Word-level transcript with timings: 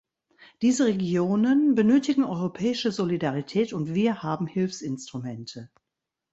Diese 0.63 0.85
Regionen 0.87 1.75
benötigen 1.75 2.23
europäische 2.23 2.91
Solidarität, 2.91 3.71
und 3.71 3.93
wir 3.93 4.23
haben 4.23 4.47
Hilfsinstrumente. 4.47 5.69